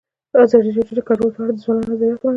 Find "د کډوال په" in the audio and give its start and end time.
0.97-1.39